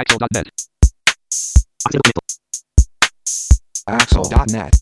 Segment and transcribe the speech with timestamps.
[0.00, 0.48] Axel.net.
[3.84, 4.72] Axel.net.net.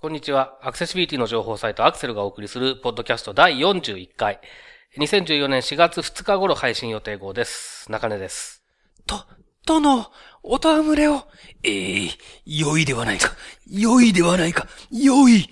[0.00, 0.58] こんにちは。
[0.62, 4.40] アクセシビリティの情報サイトアクセルがお送りするポッドキャスト第41回。
[4.96, 7.92] 2014年4月2日頃配信予定号です。
[7.92, 8.64] 中根です。
[9.06, 9.26] と、
[9.66, 10.06] 殿、
[10.42, 11.28] お戯れを。
[11.62, 12.08] ええ
[12.46, 13.32] 良いではないか。
[13.70, 14.66] 良いではないか。
[14.90, 15.50] 良い。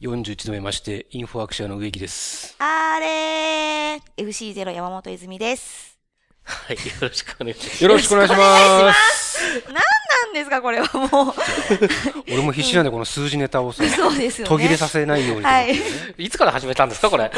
[0.00, 2.56] 41度目まして、インフォアクシアの植木です。
[2.58, 5.89] あれー !FC0 山本泉です。
[6.44, 6.76] はい。
[6.76, 7.84] よろしくお願いします。
[7.84, 9.38] よろしくお願いします。
[9.66, 9.80] 何な
[10.30, 11.34] んですかこれはもう。
[12.28, 14.48] 俺も必死なんで、この数字ネタをさ、そうですよね。
[14.48, 15.44] 途切れさせないように。
[15.44, 15.76] はい。
[16.18, 17.30] いつから始めたんですかこれ？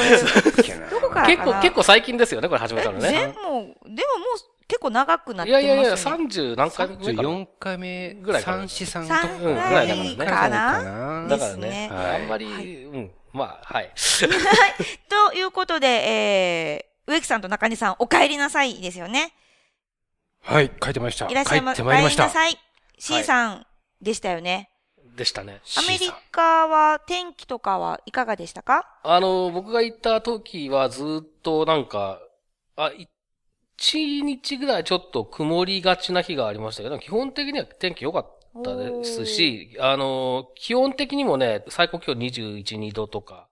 [0.91, 3.27] どこからかな結構、結構最近ですよねこれ始めたのでね。
[3.28, 3.75] も、でももう
[4.69, 5.75] 結構長くなっいてますよね。
[5.75, 6.97] やいやいや、30何回目？
[6.97, 10.83] かな4回目ぐらい三四三三とぐらいだからねかな？
[11.25, 11.91] なだからねですね。
[11.92, 13.11] あんまり、うん。
[13.33, 13.91] まあ、 はい。
[15.08, 19.33] ということで、えー、植木さんと中根さん、お帰りなさいですよね。
[20.41, 21.28] はい、書いてました。
[21.28, 22.28] いらっしゃいま、帰っておまいりました。
[22.28, 22.58] 帰りなさい。
[22.98, 23.67] C さん
[24.00, 24.70] でしたよね。
[25.17, 25.61] でしたね。
[25.77, 28.86] アメリカは天気とかはいかがでしたか？
[29.03, 32.20] あの、僕が行った時はずっとなんか、
[32.77, 32.92] あ、
[33.77, 38.30] 一日ぐらいちょっと曇りがちな日がありましたけど、基本的には天気良かっ
[38.64, 43.48] たですし、あの、基本的にもね、最高気温21、2度とか。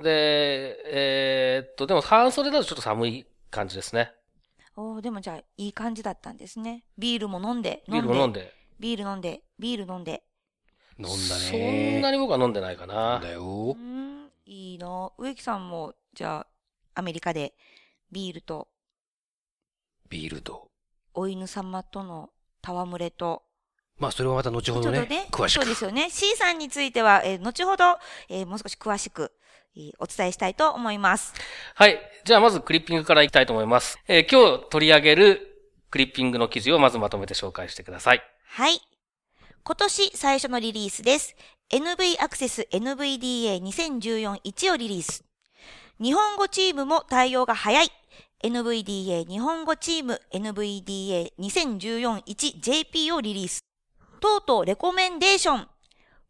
[0.00, 4.12] あで、えーっと、でも半袖だとちょっと寒い感じですね。
[4.76, 6.84] ーおーでもじゃあ、いい感じだったんですね。
[6.96, 8.54] ビールも飲んで、ビールも飲んで。
[8.80, 10.22] ビール飲んで、ビール飲んで。
[10.98, 11.98] 飲んだそね。
[11.98, 13.18] んなに僕は飲んでないかな。
[13.18, 13.76] うだよ。
[13.76, 15.12] ん、いいな。
[15.18, 16.46] 植木さんも、じゃあ、
[16.94, 17.54] アメリカで
[18.10, 18.68] ビールと
[20.08, 20.70] ビールと。
[21.14, 22.30] お犬様との
[22.62, 23.42] 戯れと、
[23.98, 25.74] まあ、それはまた後ほどねね、、詳しくそうで。
[25.74, 26.08] すよね。
[26.10, 29.37] C さんについては、えー後ほど、えーもう少し詳しく、えー
[29.98, 31.34] お伝えしたいと思います。
[31.74, 31.98] はい。
[32.24, 33.98] じゃあまずクリッピングからいきたいと思います。
[34.08, 35.40] えー今日取り上げる
[35.90, 38.22] クリッピングの記事をまずまとめて紹介してください。
[38.46, 38.80] はい。
[39.64, 41.34] 今年最初のリリースです。
[41.70, 45.24] NV アクセス NVDA2014-1 をリリース。
[46.00, 47.90] 日本語チームも対応が早い。
[48.42, 53.60] NVDA 日本語チーム NVDA2014-1JP をリリース。
[54.20, 55.66] とうとうレコメンデーション。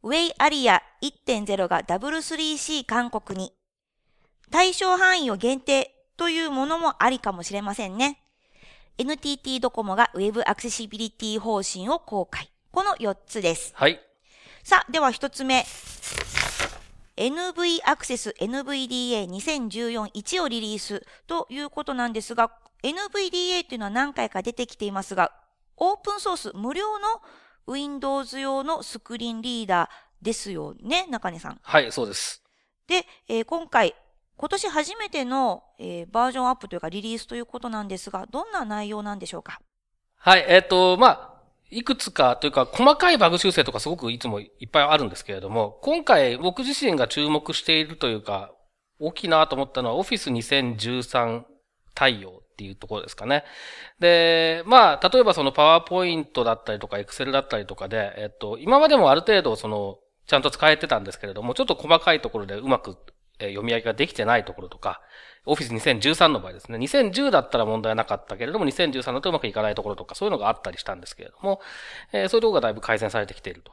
[0.02, 3.52] ウェイアリア1.0が W3C 韓国に。
[4.50, 8.20] 対象範囲を限定というものもありかもしれませんね。
[8.96, 12.50] NTT ドコモが Web アクセシビリティ方針を公開。
[12.72, 13.72] この4つです。
[13.74, 13.98] はい。
[14.62, 15.64] さあ、では1つ目。
[17.16, 25.32] NV アクセス NVDA2014-1 をリリースということなんですが、NVDA というのは何回か出てきていますが、
[25.76, 27.20] オープンソース無料の
[27.68, 31.60] Windows 用のスクリーンリーダーですよね、中根さん。
[31.62, 32.42] はい、そうです。
[32.86, 33.94] で、えー今回、
[34.36, 39.60] 今年初めての、えーバージョンアップというかリリースということなんですが、どんな内容なんでしょうか？
[40.16, 41.38] はい、えっ、と、まあ、
[41.70, 48.50] いくつかというか、細かいバグ修正とかすごくいつもいっぱいあるんですけれども、今回僕自身が注目しているというか、
[48.98, 51.44] 大きいなと思ったのは Office 2013
[51.94, 53.44] 対応っていうところですかね。
[54.00, 62.96] で、まあ、例えばその PowerPoint だったりとか Excel だったりとかで、えっと、今までもある程度その、ちゃんと使えてたんですけれども、ちょっと細かいところでうまく
[63.38, 65.00] 読み上げができてないところとか、
[65.46, 66.78] Office 2013の場合ですね。
[66.78, 71.60] 2010だったら問題なかったけれども、2013だとうまくいかないところとか、そういうのがあったりしたんですけれども、
[72.12, 73.72] えーそういうところがだいぶ改善されてきていると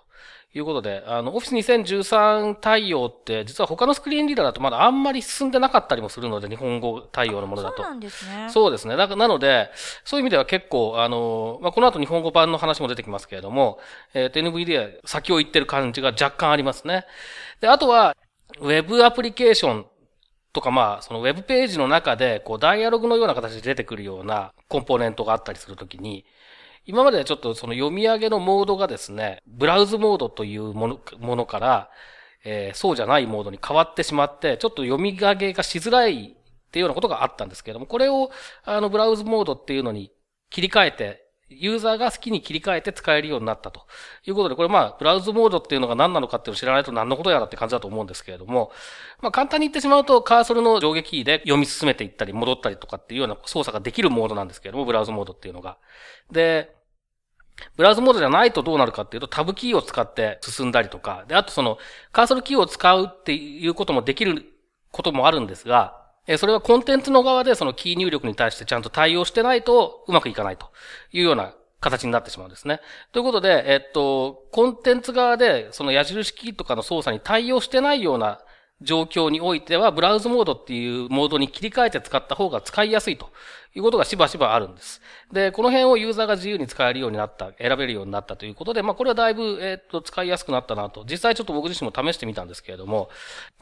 [0.54, 1.54] いうことで、あの、Office
[1.84, 7.92] 2013対応って、実は他のスクリーンリーダーだとまだあんまり進んでなかったりもするので、日本語対応のものだとそう。
[7.92, 8.48] なんですね。
[8.50, 8.96] そうですね。
[8.96, 9.70] だからなので、
[10.06, 13.80] そういう意味では結構、あの、まあ、この後日本語版の話も出てきますけれども、
[14.14, 17.06] えっ、と、NVDA 先を行ってる感じが若干ありますね。
[17.60, 18.16] で、あとは、
[18.60, 19.86] ウェブアプリケーション
[20.54, 26.26] とか、まあ、そのウェブページの中で、こう、ダイアログのような形で出てくるようなコンポーネントがあったりするときに、
[26.86, 31.90] 今まではちょっとその読み上げのモードがですね、ブラウズモードというものものから、
[32.44, 38.30] えーそうじゃないモードに変わってしまって、ちょっと読み上げがしづらいっていうようなことがあったんですけれども、これを、
[38.64, 40.12] あの、ブラウズモードっていうのに
[40.50, 43.82] 切り替えて、ユーザーが好きに切り替えて使えるようになったと
[44.26, 48.72] いうことで、これまあ、ブラウズモードっていうのが何なのかっていうのを知らないと何のことやらって感じだと思うんですけれども、
[49.22, 55.78] まあ簡単に言ってしまうと、カーソルの上下キーで読み進めていったり戻ったりとかっていうような操作ができるモードなんですけれども、ブラウズモードっていうのが。
[56.32, 56.75] で、
[57.78, 61.78] ブラウズモードじゃないとどうなるかっていうと、タブキーを使って進んだりとか、で、あとその、
[62.12, 64.46] カーソルキーを使うっていうこともできる
[64.92, 70.72] こともあるんですが、えそれはコンテンツの側でそのキー入力に対してちゃんと対応してないとうまくいかないと
[71.12, 72.80] いうような形になってしまうんですね。
[73.12, 78.40] ということで、えっと、コンテンツ側でその矢印キーとかの操作に対応してないような
[78.82, 83.32] 状況においては、ブラウズモードっていうモードに切り替えて使った方が使いやすいと
[83.74, 85.02] いうことがしばしばあるんです。
[85.32, 91.06] で、この辺をユーザーが自由に使えるようになった、選べるようになったということで、まあ、これはだいぶ、えっ、と、使いやすくなったなと。
[91.10, 93.10] 実際ちょっと僕自身も試してみたんですけれども、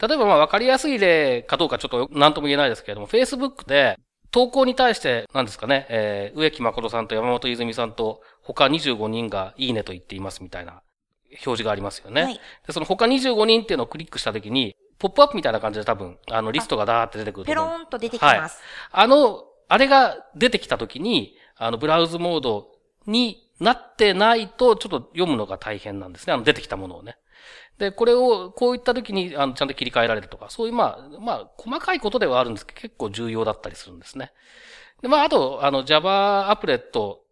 [0.00, 3.98] 例えばまあ、わかりやすい例かどうかちょっと何とも言えないですけれども、Facebook で、
[4.32, 10.82] 投稿に対して、何ですかね、えー、植木誠さんと山本泉さんと、他25人がいいねと言っていますみたいな
[11.30, 12.22] 表示がありますよね。
[12.22, 18.62] はい、で、その他25人っていうのをクリックしたときに、ポップアップみたいな感じで多分、あの、リストがダーって出てくるとペローンと出てきます。
[18.90, 19.04] はい。
[19.04, 22.70] あの、あれが出てきたときに、あの、ブラウズモード
[23.06, 26.32] になってないと、ちょっと読むのが大変なんですね。
[26.32, 27.18] あの、出てきたものをね。
[27.76, 34.32] で、これを、こういった時に、あの、ちゃんと切り替えられるとか、そういう、まあ、まあ、細かいことではあるんですけど、結構重要だったりするんですね。
[35.02, 37.23] で、まあ、あと、あの、Java アプレット、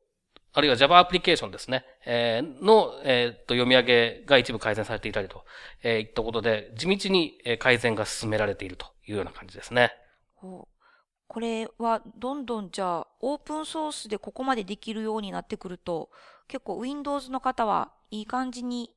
[0.55, 5.45] あるいは Java アプリケーションですね、えー、の、えー、と、読み上げが一部改善されていたりと、
[5.83, 9.93] えー、いったことで、地道に改善が進められているというような感じですね。
[10.41, 16.11] これは、どんどんじゃあ、オープンソースでここまでできるようになってくると、
[16.49, 18.95] 結構 Windows の方はいい感じに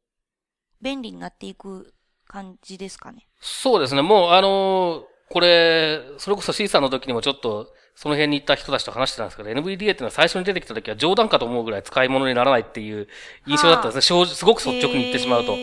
[0.82, 1.94] 便利になっていく
[2.28, 3.30] 感じですかね？
[3.40, 4.02] そうですね。
[4.02, 13.08] もう、あのー、これ、それこそ C さんの時にもちょっと、その辺に行った人たちと話してたんですけど、NVDA っていうのは最初に出てきた時は冗談かと思うぐらい使い物にならないっていう
[13.48, 14.18] 印象だったんですね。
[14.18, 15.56] はあ、すごく率直に言ってしまうと。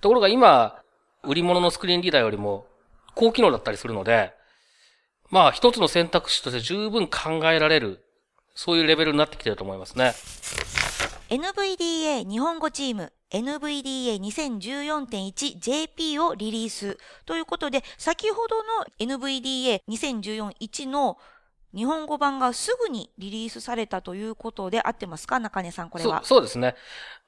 [0.00, 0.80] ところが今、
[1.24, 2.66] 売り物のスクリーンリーダーよりも
[3.14, 4.32] 高機能だったりするので、
[5.30, 8.04] まあ一つの選択肢として十分考えられる、
[8.54, 10.12] そういうレベルになってきてると思いますね。
[11.28, 21.18] NVDA 日本語チーム NVDA2014.1JP をリリースということで、先ほどの NVDA2014.1 の
[21.74, 26.22] 日本語版がすぐにリリースされたということで合ってますか中根さん、これは？
[26.24, 26.74] そうですね。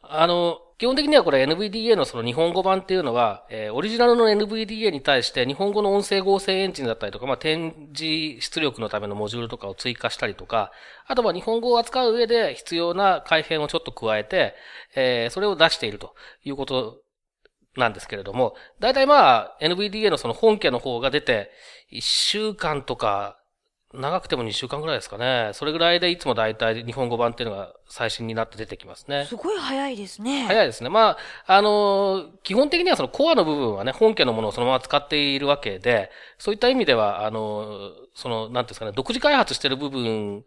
[0.02, 10.72] あの、基本的にはこれ NVDA のその日本語版っていうのは、えー、オリジナルの NVDA に対して日本語の音声合成エンジンだったりとか、まあ、展示出力のためのモジュールとかを追加したりとか、
[11.06, 14.56] あとは日本語を扱う上で必要な改変をちょっと加えて、
[14.96, 16.98] えー、それを出しているということ
[17.76, 21.52] なんですけれども、大体まあ NVDA のその本家の方が出て、
[21.92, 23.38] 1週間とか
[23.94, 25.50] 長くても2週間ぐらいですかね。
[25.54, 29.26] それぐらいでいつも大体日本語版っていうのが最新になって出てきますね。
[29.26, 30.44] すごい早いですね。
[30.46, 30.88] 早いですね。
[30.88, 31.10] ま
[31.46, 40.44] あ、あの、基本的にはそのコアの部分はね、本家のものをそのまま使っているわけで、そういった意味では、あの、その、なんですかね、独自開発している部分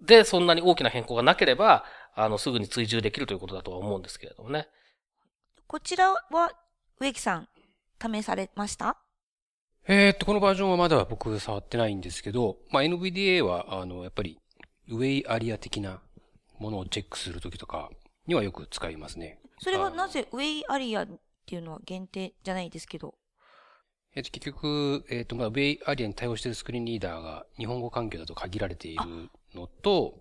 [0.00, 1.84] でそんなに大きな変更がなければ、
[2.14, 4.68] あの、すぐに追従できるということだとは思うんですけれどもね。
[5.66, 6.20] こちらは、
[7.00, 7.48] 植木さん、
[8.00, 8.96] 試されました？
[9.88, 14.36] えー、っと、このバージョンはまだ僕触ってないんですけど、まあ、NVDA は、あの、やっぱり、
[14.88, 16.00] ウェイアリア的な
[16.58, 17.90] ものをチェックするときとか
[18.26, 19.38] にはよく使いますね。
[19.60, 21.08] それはなぜウェイアリアっ
[21.46, 23.14] ていうのは限定じゃないですけど。
[24.16, 30.14] えっ、と、結局、えっ、と、まあ、ウェイアリアに対応しているスクリーンリーダーが日本語環境だと限られているのと、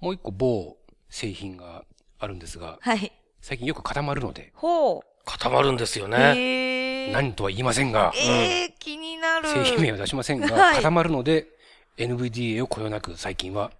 [0.00, 0.76] もう一個某
[1.08, 1.84] 製品が
[2.18, 3.12] あるんですが、はい。
[3.40, 4.52] 最近よく固まるので。
[4.54, 5.09] ほう。
[5.24, 7.12] 固まるんですよね。
[7.12, 9.48] 何とは言いませんが、えー、気になる。
[9.48, 11.48] 製品名は出しませんが、はい、固まるので、
[11.96, 13.70] NVDA をこよなく最近は、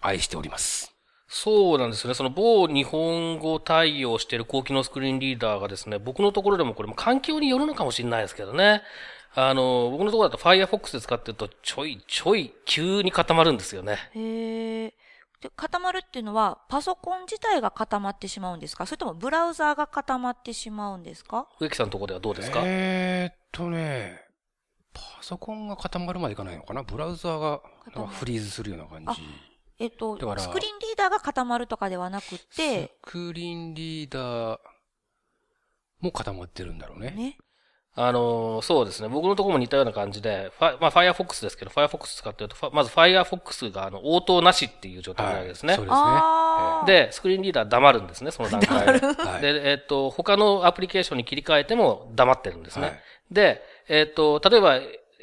[0.00, 0.94] 愛しております。
[1.28, 2.14] そうなんですね。
[2.14, 8.82] その某日本語対応している高機能スクリーンリーダーがですね、僕のところでもこれも環境によるのかもしれないですけどね。
[9.34, 13.98] あの、僕のところだと Firefox で使ってるとちょいちょい急に固まるんですよね。
[14.14, 14.94] へえ。
[15.40, 18.86] で、固まるっていうのは、パソコン自体が固まってしまうんですか？
[18.86, 21.48] それともブラウザーが固まってしまうんですか？
[21.60, 22.60] 植木さんのところではどうですか？
[22.64, 24.20] えー、っとね、
[24.92, 26.82] パソコンが固まるまでいかないのかな？
[26.82, 27.60] ブラウザーが
[28.08, 29.22] フリーズするような感じ。
[29.80, 34.58] えっと、スクリーンリーダーが固まるとかではなくて、スクリーンリーダー
[36.00, 37.12] も固まってるんだろうね。
[37.12, 37.38] ね。
[38.00, 39.08] あの、そうですね。
[39.08, 45.70] 僕のところも似たような感じで、まあ、Firefox ですけど、Firefox 使ってると、まず Firefox が、あの、応答なしっていう状態なわけですね。
[45.70, 45.92] はい、そうで
[46.86, 47.06] すね。
[47.06, 49.00] で、スクリーンリーダー黙るんですね、その段階
[49.40, 49.52] で。
[49.52, 52.86] で、えっ、と、他のアプリケーションに切り替えても黙ってるんですね。
[52.86, 53.00] はい、
[53.32, 54.78] で、えっ、と、例えば、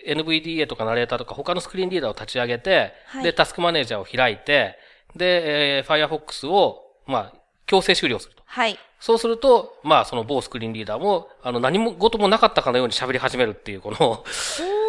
[0.05, 4.77] NVDA とかナレーターとか他のスクリーンリーダーを立ち上げて、はい、で、タスクマネージャーを開いて、
[5.15, 7.33] で、えー、Firefox を、まあ、
[7.65, 8.34] 強制終了すると。
[8.55, 8.79] はい。
[9.01, 14.23] そうすると、まあ、その某スクリーンリーダーも、あの、何も、事もなかったかのように喋り始めるっていう、この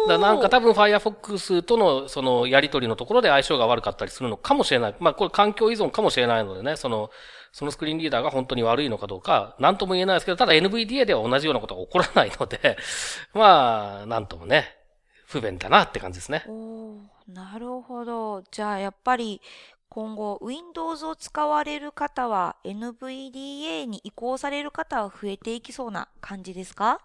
[0.07, 4.95] だなんか多分 Firefox との、その、やりとりのところで相性が悪かったりするのかもしれない。
[5.01, 7.09] まあ、これ環境依存かもしれないのでね、その、
[7.51, 12.77] そのスクリーンリーダーが本当に悪いのかどうか、なんとも言えないですけど、ただ NVDA では同じようなことが起こらないので、
[13.35, 14.77] まあ、なんともね、
[15.25, 16.45] 不便だなって感じですね。
[16.47, 18.43] おなるほど。
[18.49, 19.41] じゃあ、やっぱり、
[19.89, 27.01] 今後 Windows を使われる方は NVDA に移行される方は増えていきそうな感じですか？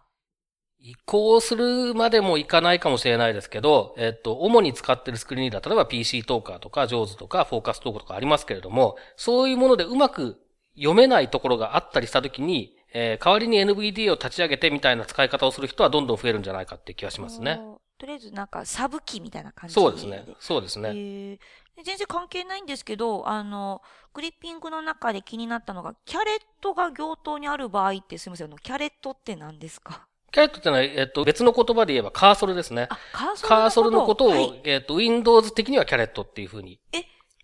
[0.85, 10.39] 移行するまでもいかないかもしれないですけど、えっと、主に使ってるスクリーンリーダー、例えば PC トーカーとか、ジョーズとか、フォーカストークとかありますけれども、そういうものでうまく
[10.75, 17.61] 読めないところがあったりしたときに、えー、代わりに NVDA を立ち上げてみたいな使い方をする人はどんどん増えるんじゃないかって気がしますね。
[17.97, 20.27] とりあえずなんかサブ機みたいな感じそうですね。
[20.41, 20.89] そうですね。
[20.89, 21.39] えー、
[21.85, 30.07] 全然関係ないんですけど、あの、グリッピングの中で気になったのが、キャレットが行頭にある場合ってすみません、キャレットって何ですか？
[30.31, 32.89] キャレットってのは、えっと、別の言葉で言えばカーソルですね。
[32.91, 36.81] あ、カーソルカーソルのことを、はい、えっと、Windows 的にはキャレットっていうふうに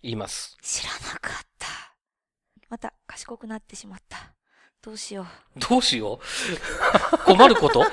[0.01, 0.57] 言います。
[0.61, 1.67] 知らなかった。
[2.69, 4.17] また、賢くなってしまった。
[4.81, 5.59] どうしよう。
[5.59, 6.19] どうしよ
[7.13, 7.25] う？
[7.25, 7.83] 困ること？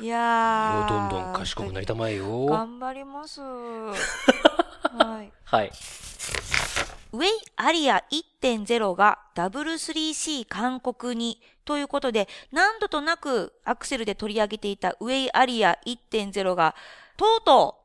[0.00, 0.88] いやー。
[0.88, 2.46] どんどん賢くなりたまえよ。
[2.46, 3.40] 頑張ります。
[4.96, 5.32] はい。
[5.44, 5.72] はい。
[7.12, 16.74] ウェイアリア1.0が W3C 韓国にということで、何度となくアクセルで取り上げていたウェイアリア1.0が、
[17.16, 17.84] とうとう、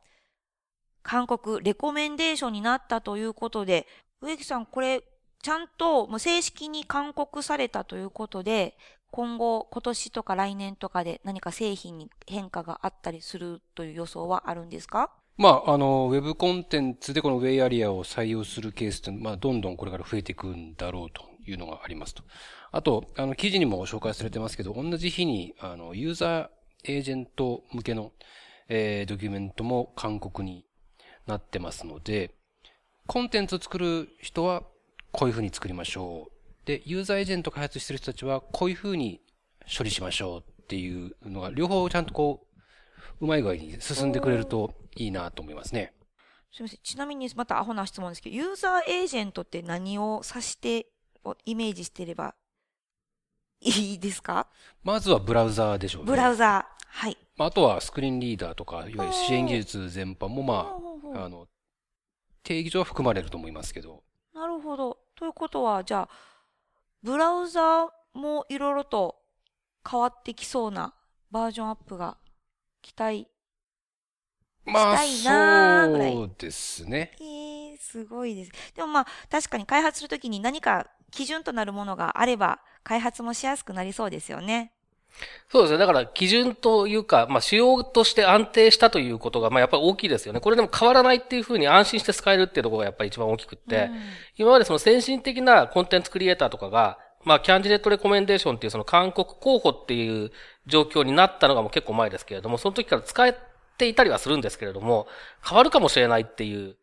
[1.03, 3.87] 韓国レコメンデーションになったということで、
[4.21, 5.03] 植木さん、これ、
[5.41, 8.77] ちゃんともう正式に勧告されたということで、
[9.11, 15.11] 今後、今年とか来年とかで何か製品に変化があったりするという予想はあるんですか？
[15.39, 22.23] まあ、あの、ウェブコンテンツでこのウェイアリアを採用するケースって、まあ、どんどんこれから増えていくんだろうというのがありますと。
[22.73, 26.49] あと、あの、記事にも紹介されてますけど、同じ日に、あの、ユーザー
[26.83, 28.11] エージェント向けの、
[28.67, 30.65] えー、ドキュメントも勧告に
[31.25, 32.35] なってますので、
[33.07, 34.63] コンテンツを作る人は、
[35.13, 36.67] こういうふうに作りましょう。
[36.67, 39.21] で、ユーザーエージェント開発してる人たちは、こういうふうに
[39.65, 42.48] 処理しましょうっていうのが、両方ちゃんとこう、
[43.19, 45.93] うまい具合に進んでくれるといいなと思いますね。
[46.51, 46.79] すみません。
[46.81, 50.87] ちなみにまたアホな質問ですけど、ユーザーエージェントって何を指して
[51.45, 52.33] イメージしてれば
[53.61, 54.47] いいですか？
[54.83, 56.07] まずはブラウザーでしょうね。
[56.07, 56.79] ブラウザー。
[56.91, 57.17] はい。
[57.37, 60.75] あとはスクリーンリーダーとか、いわゆる支援技術全般もま
[61.13, 61.47] あ、あの、
[62.41, 64.03] 定義上は含まれると思いますけど。
[64.33, 64.97] なるほど。
[65.15, 66.09] ということは、じゃあ、
[67.03, 69.17] ブラウザーもいろいろと
[69.89, 70.93] 変わってきそうな
[71.29, 72.17] バージョンアップが
[72.81, 73.27] 期待
[74.65, 77.11] まあ、そうですね。
[77.19, 78.51] えー、すごいです。
[78.75, 84.73] でもまあ、確かに開発するときに何か基準となるものがあれば、開発もしやすくなりそうですよね。
[85.49, 85.79] そうですね。
[85.79, 90.39] だから基準というか、まあ仕様として安定したということが、まあやっぱり大きいですよね。
[90.39, 93.99] これでも変わらないっていうふうに安心して使えるっていうところがやっぱり一番大きくって、うん、
[94.37, 100.31] 今までその先進的なコンテンツクリエイターとかが、まあキャンディデットレコメンデーションっていうその韓国候補っていう
[100.67, 103.37] 状況になったのがもう結構前ですけれども、その時から使え
[103.77, 105.07] ていたりはするんですけれども、
[105.47, 106.75] 変わるかもしれないっていう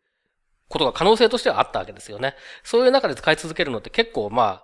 [0.69, 2.35] ことが可能性としてはあったわけですよね。
[2.63, 4.63] そういう中で使い続けるのって結構ま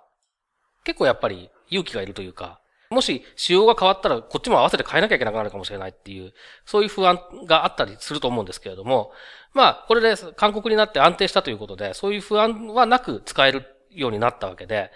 [0.84, 6.32] 結構やっぱり勇気がいるというか、もし仕様が変わったらこっちも合わせて変えなきゃいけなくなるかもしれないっていう、
[6.64, 9.12] そういう不安があったりすると思うんですけれども、
[9.52, 14.90] まあ、これで韓国になって安定したということで、そういう不安はなく使えるようになったわけで、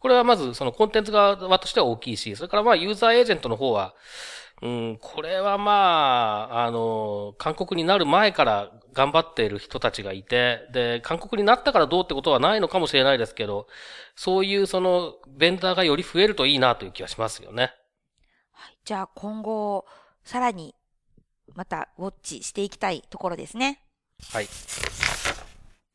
[0.00, 3.94] これはまずそのコンテンツ側としては大きいし、それからまあユーザーエージェントの方は、
[4.62, 13.68] うん、これはまあ、あの、韓国になる前から頑張っている人たちがいて、で、韓国になったからどうってことはないのかもしれないですけど、
[14.16, 17.72] そういうその、ベンダーがより増えるといいなという気がしますよね。
[18.52, 18.78] はい。
[18.84, 19.86] じゃあ今後、
[20.24, 20.74] さらに、
[21.54, 23.80] また、ウォッチしていきたいところですね。
[24.30, 24.46] はい。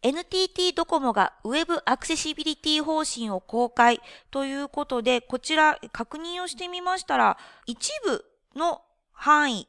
[0.05, 8.23] NTT ドコモが Web アクセシビリティ方針を公開ということで、こちら確認をしてみましたら、一部
[8.55, 9.67] の範囲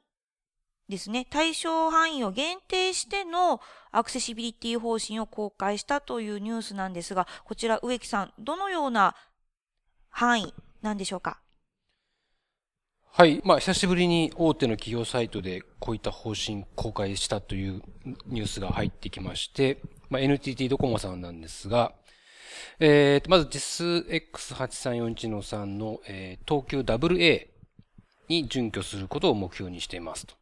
[0.91, 3.63] ですね、対象範囲を限定しての
[3.93, 9.17] アクセシビリティ方針を公開したというニュースなんですが、こちら植木さん、どのような
[10.11, 11.41] 範囲なんでしょうか？
[13.19, 13.41] はい。
[13.47, 17.81] まあ、久しぶりに大手の企業サイトでこういった方針公開したという
[18.27, 19.79] ニュースが入ってきまして、
[20.11, 21.95] まあ、NTT ドコモさんなんですが、
[22.79, 23.87] えー、まず実
[24.37, 27.47] X8341 の3の、えー、東急 WA
[28.29, 30.35] に準拠することを目標にしていますと。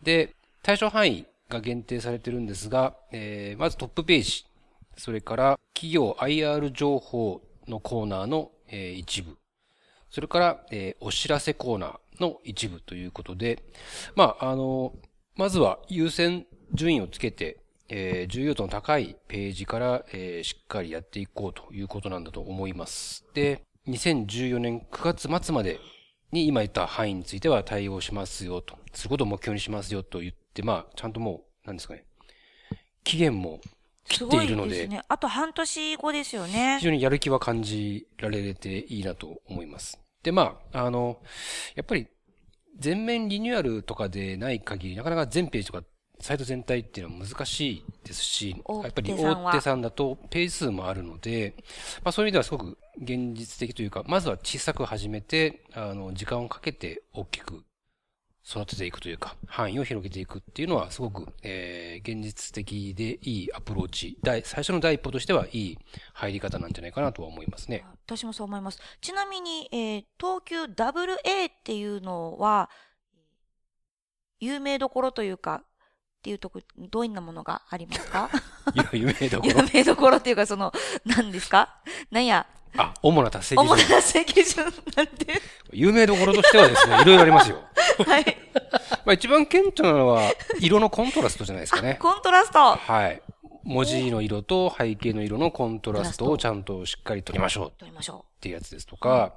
[0.00, 0.32] で、
[0.62, 4.46] 対象範囲が限定されてるんですが、えー、まずトップページ、
[4.96, 9.36] それから企業 IR 情報のコーナーの、えー、一部、
[10.10, 13.62] それから、えー、お知らせコーナーの一部ということで、
[14.14, 14.94] まあ、あの、
[15.34, 17.58] まずは優先順位をつけて、
[17.88, 23.24] えー、重要度の高いページから、えー、しっかりやっていこうということなんだと思います。
[23.34, 25.78] で、2014年9月末まで
[26.32, 32.04] に今言った範囲については対応しますよと、することを目標にしますよと言って、まあ、ちゃんともう、なんですかね、
[33.04, 33.60] 期限も
[34.08, 34.70] 切っているので。
[34.70, 35.02] ですね。
[35.08, 36.76] あと半年後ですよね。
[36.78, 40.00] 非常にやる気は感じられていいなと思います。
[40.22, 41.20] で、まあ、あの、
[41.74, 42.08] やっぱり、
[42.78, 45.82] 全面リニューアルとかでない限り、なかなか全ページとか
[46.20, 51.54] サイト全体っていうのは難しいですし、やっぱり大手さんだとページ数もあるので、
[52.02, 57.64] まあそういう意味ではすごく現実的というか、まずは小さく始めて、あの、時間をかけて大きく
[58.48, 64.16] 育てていくというか、範囲を広げていくっていうのはすごく、えー、現実的でいいアプローチ。
[64.22, 65.78] 最初の第一歩としてはいい
[66.12, 67.84] 入り方なんじゃないかなとは思いますね。
[68.06, 68.78] 私もそう思います。
[69.00, 72.70] ちなみに、えー、東急 WA っていうのは、
[74.38, 75.64] 有名どころというか、っ
[76.22, 78.30] ていうとこ、どういんなものがありますか？
[78.92, 80.72] 有名どころ有名どころっていうか、その、
[81.04, 81.80] 何ですか？
[82.12, 83.66] 何や、あ、主な達成基準。
[83.66, 84.64] 主な達成基準
[84.96, 85.40] なんて。
[85.72, 87.62] 有名どころとしてはですね、いろいろありますよ。
[88.04, 88.36] はい。
[89.04, 90.22] まあ一番顕著なのは、
[90.60, 91.98] 色のコントラストじゃないですかね。
[92.00, 92.76] コントラスト。
[92.76, 93.22] はい。
[93.66, 97.72] 文字の色と背景の色のコントラストをちゃんとしっかり取りましょう。
[97.78, 98.36] 取りましょう。
[98.36, 99.34] っていうやつですとか、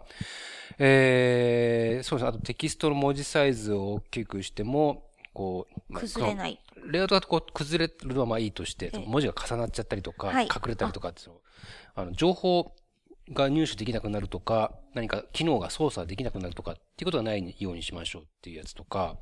[0.78, 2.30] えー、そうですね。
[2.30, 6.60] あとテキストの文字サイズを大きくしても、こう、崩れない。
[6.86, 11.22] レイアウトがこう崩れるのはまあいいとして、文字が重なっちゃったりとか、隠れたりとかって
[11.96, 12.72] あの、情報
[13.32, 19.18] が入手できなくなるとか、何か機能が操作できなくなるとかっていうことがないようにしましょうっていうやつとか、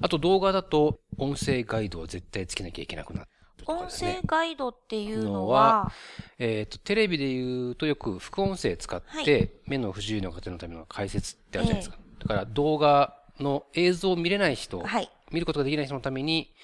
[0.00, 3.32] あと動画だと音声ガイドは絶対つけなきゃいけなくなる、ね。
[3.66, 5.92] 音声ガイドっていうのは、
[6.38, 11.98] えっ、ー、と、テレビで言うとよく副音声使って、はい、目の不自由な方のための解説ってあるじゃないですか。
[11.98, 16.54] えー、だから動画の映像を見れない人、はい、見ることができない人のために、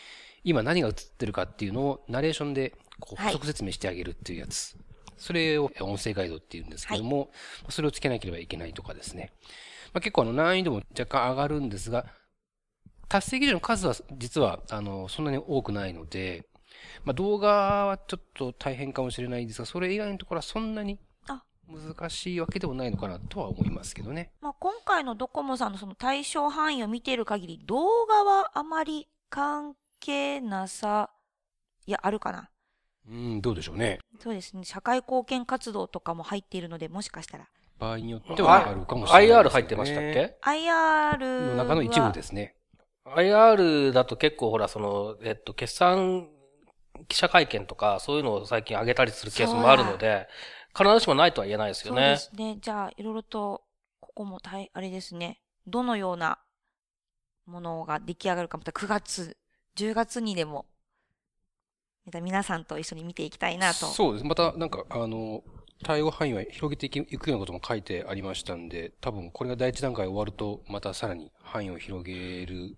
[0.44, 4.76] 今何が映ってるかっていうのをナレーションでこう補足説明してあげるっていうやつ。
[5.22, 7.28] それを音声ガイドって言うんですけども、はい、
[7.70, 9.32] それをつけなければいけないとかですね。
[9.92, 12.06] まあ、結構あの難易度も若干上がるんですが、
[13.08, 16.48] 達成基準の数は実はあのそんなに多くないので、
[17.04, 20.98] まあ、動画はちょっと大変かもしれないんですが、それ以外のところはそんなに
[21.68, 24.32] 難しいわけでもないのかなとは思いますけどね。
[24.40, 31.10] まあ、今回のドコモさんのその対象範囲を見ている限り、動画はあまり関係なさ、
[31.86, 32.50] いや、あるかな。
[33.08, 33.98] うん、どうでしょうね。
[34.20, 34.64] そうですね。
[34.64, 37.48] 社会貢献活動とかも入っているので、もしかしたら。
[37.78, 42.54] 場合によってはあるかもしれない、ね、IR 入ってましたっけ ?IR の中の一部ですね。
[43.04, 46.28] IR だと結構ほら、その、えっと、決算
[47.08, 50.28] 記者会見とか、そういうのを最近上げたりするケースもあるので、
[50.76, 52.16] 必ずしもないとは言えないですよね。
[52.16, 52.58] そうですね。
[52.60, 53.64] じゃあ、いろいろと、
[54.00, 55.40] ここも大、あれですね。
[55.66, 56.38] どのような
[57.46, 59.36] ものが出来上がるか、また9月、
[59.76, 60.66] 10月にでも
[62.20, 63.86] 皆さんと一緒に見ていきたいなと。
[63.86, 64.24] そうです。
[64.24, 65.42] また、なんか、あの、
[65.84, 72.76] 対応範囲は広げていくようなことも書いてありましたんで、多分これが第一段階終わると、またさらに範囲を広げる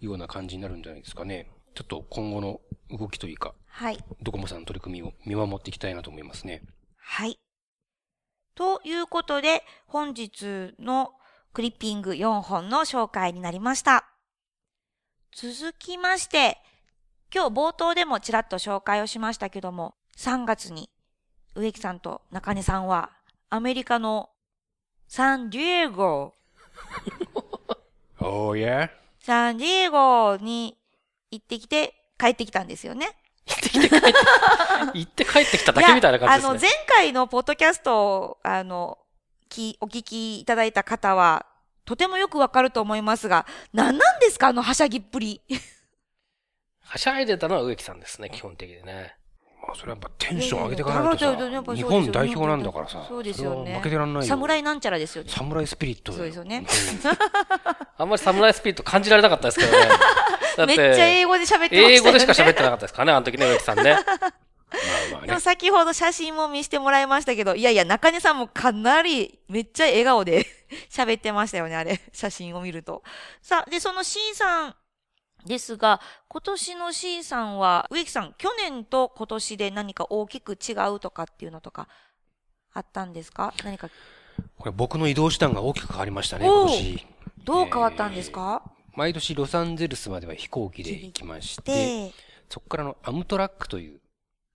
[0.00, 1.50] ような感じになるんじゃないですかね。
[1.74, 3.98] ちょっと今後の動きというか、はい。
[4.22, 6.62] ドコモさんの取り組みを見守っていきたいなと思いますね。
[6.96, 7.38] はい。
[8.54, 11.12] ということで、本日の
[11.52, 14.06] クリッピング4本の紹介になりました。
[15.32, 16.58] 続きまして、
[17.32, 20.90] 今日冒頭でもちらっと紹介をしましたけども、3月に
[21.54, 23.10] 植木さんと中根さんは
[23.50, 24.30] アメリカの
[25.06, 26.34] サンディエゴ
[28.20, 28.90] Oh yeah?
[29.20, 30.76] サンディエゴに
[31.30, 33.16] 行ってきて帰ってきたんですよね。
[33.46, 34.12] 行ってきて帰って、
[34.98, 36.50] 行って帰ってきただけみたいな感じですね。
[36.50, 38.98] あの、前回のポッドキャストを、あの、
[39.48, 41.46] き、お聞きいただいた方は、
[41.84, 45.40] とてもよくわかると思いますが、何なんですかあのはしゃぎっぷり。
[46.90, 49.14] はしゃいでたのは植木さんですね、基本的でね。
[49.62, 53.76] まあ、それはやっぱテンション上げていかないとさ、日本代表なんだからさ、そうですよね。
[53.76, 54.28] 負けてらんないよ。
[54.28, 55.30] 侍なんちゃらですよね。
[55.30, 56.66] 侍スピリットそうですよね。
[57.96, 59.88] あんまり侍スピリット感じられなかったですけどね。
[60.66, 61.94] めっちゃ英語で喋ってましたよね。
[61.94, 63.96] 英語でしか喋ってなかったですかね、あの時ね、植木さんね。
[65.12, 70.44] まあまあね、先ほど写真も見せてもらいましたけど、いやいや、中根さんもかなりめっちゃ笑顔で
[70.90, 72.00] 喋ってましたよね、あれ。
[72.12, 73.04] 写真を見ると。
[73.40, 74.74] さあ、で、その C さん
[75.46, 81.88] ですが、今年の C さんは、植木さん、去年と今年で何か大きく違うとかっていうのとか、
[82.72, 83.52] あったんですか？
[83.64, 83.88] 何か？
[84.56, 87.06] これ僕の移動手段が大きく変わりましたね、今年。
[87.44, 92.12] どう変わったんですか、えー、毎年ロサンゼルスまでは飛行機で行きまして、
[92.48, 94.00] そこからのアムトラックという。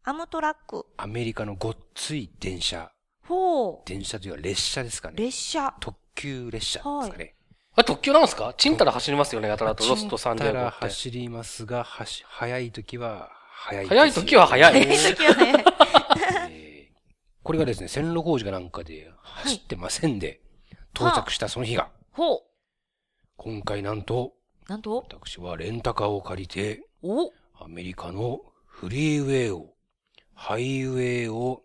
[0.04, 2.92] アムトラックアメリカのごっつい電車。
[3.28, 3.90] ほう。
[3.90, 5.16] 電車というか列車ですかね。
[5.18, 5.74] 列車。
[5.80, 7.24] 特急列車ですかね。
[7.24, 7.36] はい
[7.78, 8.54] あれ特急なんですか？
[8.58, 9.86] チンタラ走りますよね、やたらと。
[9.88, 13.88] ロストサンデーチンタラ走りますが、はし、早い時は早い。
[13.88, 14.74] 早い時は早い。
[14.86, 15.66] 早い時は早い。
[16.52, 16.96] えー、
[17.44, 20.40] これがですね、線路工事がなんかで走ってませんで、
[20.96, 21.90] 到着したその日が。
[22.12, 22.42] ほう。
[23.36, 24.34] 今回なんと、
[24.70, 25.06] なんと？
[25.10, 29.74] 私はレンタカーを借りて、おアメリカのフリーウェイを、
[30.34, 31.64] ハイウェイを、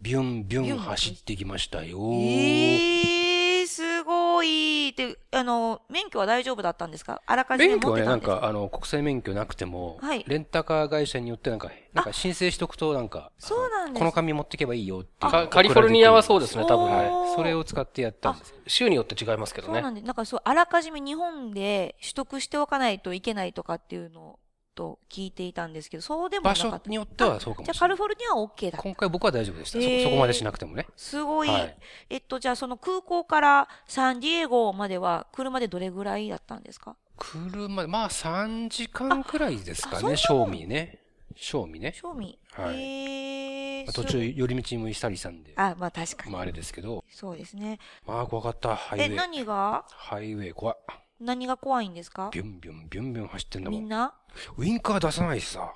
[0.00, 1.98] ビュンビュン走ってきましたよ。
[1.98, 7.20] えー、すごいって、ああの、免許は大丈夫だったんですか？
[7.26, 8.40] あらかじめ免許はね、なん持ってたんですか？
[8.42, 10.24] か、あの、国際免許なくても、はい。
[10.28, 13.98] レンタカー会社によってなんか、なんか申請しとくと、なんか、そうなんです。
[13.98, 16.90] この紙持ってけばいいよっていうカカリフォルニアはそうでですね、多分。
[16.90, 17.08] ね。
[17.10, 17.34] おー。
[17.34, 18.54] それを使ってやったんです。
[18.66, 19.74] 州によって違いますけどね。
[19.74, 24.38] そうなんで、なんかそう、あらかじめ日本で取得しておかないといけないとかっていうの
[24.74, 26.78] と聞いていたんですけど、そうでもな場かった。
[26.84, 27.96] 所によってはそうかもじゃあしれない。
[27.96, 28.78] カリフォルニアは OK だ。
[28.78, 29.78] 今回僕は大丈夫でした。
[29.78, 30.86] そへーそこまでしなくてもね。
[30.96, 31.48] すごい。
[31.48, 31.76] はい
[32.10, 36.96] えっと、じゃあその空港からサンディエゴまでは車でどれぐらいだったんですか？
[37.18, 40.98] 車で、まあ3時間くらいですかね、正味ね。
[41.36, 41.92] 正味ね。
[41.94, 42.38] 正味。
[42.52, 46.32] はい途中、寄り道もしたりしたんで、あ、まあ確かに。
[46.32, 47.78] まああれですけど、そうですね。
[48.06, 49.16] まあ怖かった、ハイウえ、ェイ。
[49.16, 49.84] 何が？
[49.90, 50.76] ハイウェイ怖い。
[51.22, 52.30] 何が怖いんですか？
[52.32, 53.80] ビュンビュン、ビュンビュン走ってんだもん。
[53.80, 54.14] みんな？
[54.56, 55.72] ウインカー出さないしさ、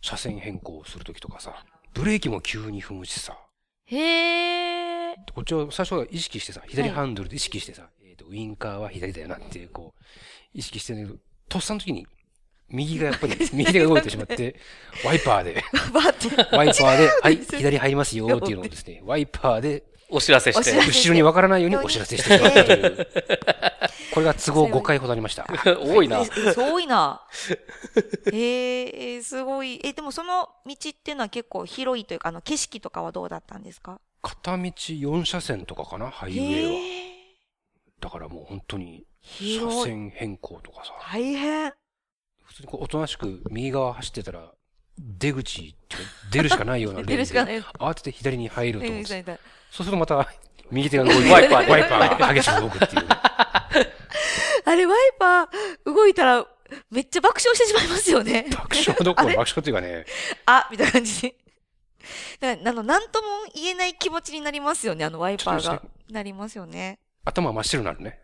[0.00, 3.36] 車線変更するときとかさ、ブレーキも急に踏むしさ、
[3.86, 5.14] へー。
[5.34, 10.04] こっちを最初は意識してさ、左ハンドルで意識してさ、えっ、と、ウインカーは左だよなっていう、こう、
[10.52, 12.06] 意識してるんだけど、とっさの時に、
[12.70, 14.56] 右がやっぱり、 右手が動いてしまって、
[15.04, 15.64] ワイパーで。
[16.52, 23.08] ワイパーで、はい、 左入りますよっていうのをですね、ワイパーで、お知らせして後ろにわからないようにお知らせしてしまったという。
[24.12, 25.46] これが都合5回ほどありました。
[25.84, 26.22] 多いな。
[26.56, 27.26] 多いな。
[28.32, 29.80] へえ、すごい。
[29.84, 34.00] え、でもその道っていうのは結構広いというか、あの、景色とかはどうだったんですか？
[34.22, 36.80] 片道4車線とかかな、ハイウェイは。
[38.00, 39.04] だからもう本当に、
[39.38, 39.84] 車。
[39.84, 41.72] 線変更とかさ、大変。
[42.44, 44.52] 普通にこうおとなしく右側走ってたら、
[44.98, 45.74] 出口
[46.30, 49.16] 出るしかないような レーンで出るしかない慌てて左に入ると思そう
[49.70, 50.28] するとまた、
[50.70, 53.08] 右手が動いて、ワイパーでワイパーが激しく動くっていうね。
[54.64, 55.48] あれ、ワイパー
[55.84, 56.46] 動いたら、
[56.90, 58.46] めっちゃ爆笑してしまいますよね。
[58.50, 60.04] 爆笑どころ 爆笑っていうかね、
[60.46, 61.34] あ、みたいな感じで。
[62.40, 65.82] だからあの、なんとも言えない気持ちになりますよね、あのワイパーが。
[66.10, 66.98] なりますよね。
[67.24, 68.20] 頭真っ白になるね。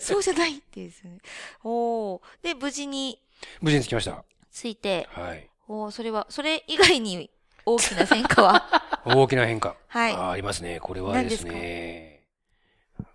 [0.00, 1.18] そうじゃないってですね。
[1.62, 2.20] おー。
[2.42, 3.20] で、無事に
[3.60, 4.24] 無事に着きました。
[4.52, 5.49] 着いて、はい。
[5.72, 7.30] おー、それは、それ以外に
[7.64, 8.64] 大きな戦果は、
[9.06, 9.76] 大きな変化。
[9.86, 10.12] はい。
[10.12, 10.80] あーありますね。
[10.80, 12.26] これはですね。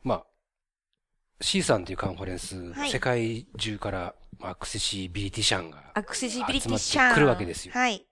[0.04, 0.26] まあ、
[1.42, 7.04] C さんというカンファレンス、はい世界中からまあアクセシビリティシャンが、アクセシビリティシャン。
[7.04, 8.08] 集まってくるわけですよはい。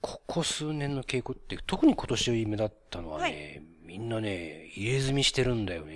[0.00, 5.94] ここ数年の傾向って、特に今年目立ったのはね、みんなね、入れ墨してるんだよね。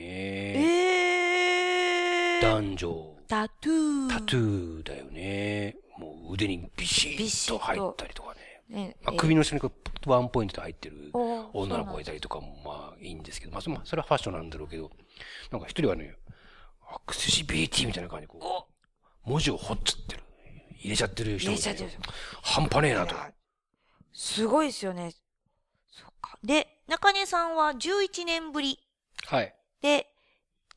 [2.41, 2.43] えー。
[2.43, 4.11] 男女、タトゥー。
[4.11, 5.77] タトゥーだよね。
[6.01, 8.41] もう腕にビシッと入ったりとかね。
[8.69, 9.71] ねまあ、首の下にこ
[10.07, 11.11] うワンポイントで入ってる
[11.53, 14.91] 女の子がいたりとかもまあいいんですけど、まあそれはファッションなんだろうけど、
[15.51, 16.15] なんか一人はね、
[16.89, 18.67] アクセシビリティみたいな感じでこ
[19.27, 20.23] う、文字を彫っちゃってる。
[20.79, 22.03] 入れちゃってる人もいて入れちゃってる。
[22.43, 23.15] 半端ねえなと。
[24.15, 25.13] すごいですよね。
[25.91, 26.39] そっか。
[26.43, 28.79] で、中根さんは11年ぶり
[29.27, 29.55] はい。
[29.83, 30.07] で、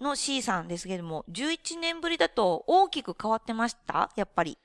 [0.02, 4.12] の C さんですけども、11年ぶりだと大きく変わってました？
[4.16, 4.58] やっぱり。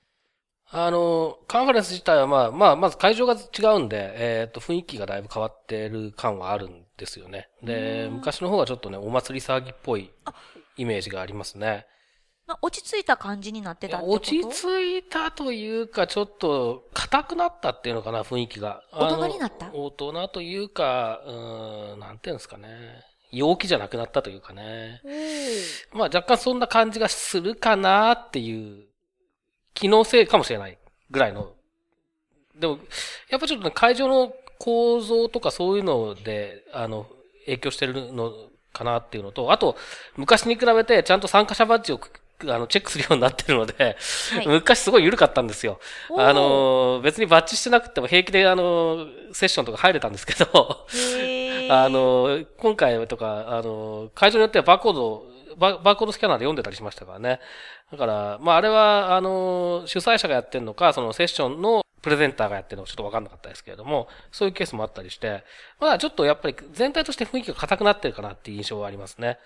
[0.71, 7.49] あの、カンファレンス自体はまあ、まあ、まず会場が違うんで、えっ、と、雰囲気がだいぶ変わってる感はあるんですよね。
[7.63, 10.11] で、昔の方はちょっとね、お祭り騒ぎっぽい
[10.77, 11.87] イメージがありますね。
[12.47, 14.17] な落ち着いた感じになってたってこと？
[14.17, 18.83] 落ち着いたというか、ちょっと、硬くなったっていうのかな、雰囲気が。
[18.93, 19.71] 大人になった？
[19.73, 22.69] 大人というか、うーん、なんていうんですかね。
[23.31, 25.03] 陽気じゃなくなったというかね。
[25.93, 28.88] まあ若干そんな感じがするかなっていう、
[29.79, 30.77] 機能性かもしれない
[31.11, 31.53] ぐらいの。
[32.59, 32.79] でも、
[33.31, 37.07] やっぱちょっとね、会場の構造とかそういうので、あの、
[37.45, 38.33] 影響してるの
[38.73, 39.77] かなっていうのと、あと、
[40.17, 42.01] 昔に比べてちゃんと参加者バッジを
[42.47, 43.97] あのチェックするようになってるので、
[44.33, 45.81] はい昔すごい緩かったんですよ。
[46.17, 50.87] あの、別にバッジしてなくても平気であの、セッションとか入れたんですけど、
[51.71, 55.27] あ、の、今回とか、あの、会場によってはバーコード、
[55.59, 57.41] バーコードスキャナーで読んでたりしましたからね。
[57.91, 65.45] だから、まあ、あれは、あの、主催者がやってるのか、そのセッションのプレゼンターがやってるのかちょっとわかんなかったですけれども、そういうケースもあったりして、
[65.81, 69.39] まあ、ちょっとやっぱり全体として雰囲気が硬くなってるかなっていう印象はありますね。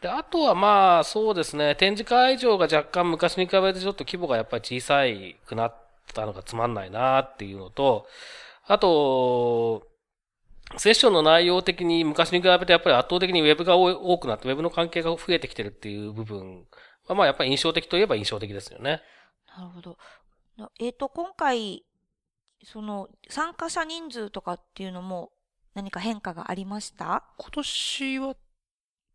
[0.00, 5.02] で、あとはまあ、そうですね、展示会場が若干昔に比べてちょっと規模がやっぱり小さ
[5.46, 5.74] くなっ
[6.12, 8.06] たのがつまんないなっていうのと、
[8.66, 9.86] あと、
[10.76, 16.66] セッションの内容的に昔に比べてやっぱり圧倒的にウェブが多い多くなって、ウェブの関係が増えてきてるっていう部分
[17.06, 19.00] は、まあやっぱり印象的といえば印象的ですよね。
[19.56, 19.96] なるほど。
[20.56, 21.84] なえっ、と、今回、
[22.64, 25.30] その、参加者人数とかっていうのも
[25.74, 27.24] 何か変化がありました？
[27.38, 28.36] 今年は、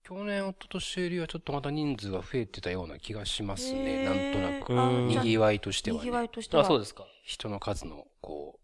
[0.04, 4.06] 去年、一昨年よりはちょっとまた人数が増えてたような気がしますね。
[4.06, 4.74] なんとなく。
[4.74, 6.26] 賑わいとしては賑わね。
[6.26, 6.64] いとしては。
[6.64, 7.06] あ、そうですか。
[7.24, 8.60] 人の数の、こ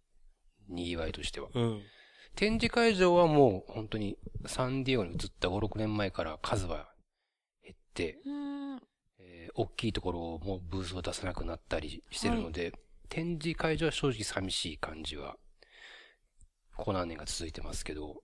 [0.70, 1.50] う、賑わいとしては。
[1.54, 1.82] うん。
[2.38, 6.88] 展示会場はもう本当にサンディエゴに移った5、6年前から数は
[7.64, 8.76] 減って、うん。
[9.20, 12.74] えー大きいところもブースを出さなくなったりしてるので、
[13.10, 15.36] 展示会場は正直寂しい感じは、
[16.76, 18.22] ここ何年か続いてますけど、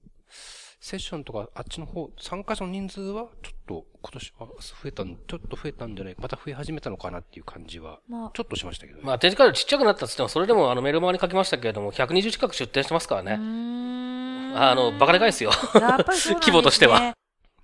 [0.83, 9.03] セッションとかあっちの方、参加者の人数はちょっと今年は増えたん、ちょっと増えたんじゃないまた増え始めたのかなっていう感じは、まあ、ちょっとしましたけどね。
[9.05, 13.31] まあ、展示会場ちっちゃくなったっつっても、それでもあのメルマガに書きましたけれども、120近く出展してますからうね。
[13.31, 15.53] ーんあの、バカでかいですよ。
[15.53, 17.15] すね規模としては。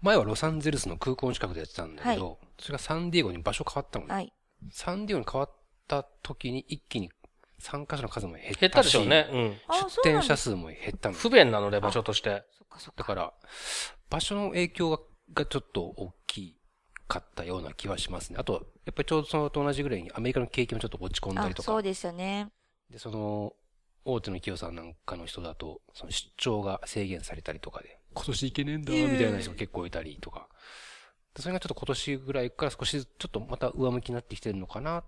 [0.02, 4.14] 前はロサンゼルスの空港の近くでやってたんだけど、それがサンディエゴに場所変わったのね。
[4.14, 4.32] はい。
[4.72, 5.52] サンディエゴに変わっ
[5.90, 7.12] た時に一気に
[7.60, 8.60] 参加者の数も減ったし。
[8.60, 9.30] 減ったでしょうね。
[9.32, 9.58] うん。
[9.68, 11.16] あ、出店者数も減ったの。
[11.16, 12.44] 不便なので、場所として。
[12.58, 13.04] そっかそっか。
[13.04, 13.34] だから、
[14.10, 15.00] 場所の影響が
[15.34, 16.58] がちょっと大き
[17.08, 18.38] かったような気はしますね。
[18.40, 21.66] あと、やっぱりちょうどそのと同じぐらいにアメリカの景気もちょっと落ち込んだありとか。
[21.66, 22.50] そうですよね。
[22.90, 23.54] で、その、
[24.06, 30.48] 大手の企業さんなんかの人だと、その出張が制限されたりとかで、今年行けねえんだ、みたいな人が結構いたりとか。
[31.36, 35.04] でそれがちょっと今年ぐらいから少しずつ、ちょっとまた上向きになってきてるのかな、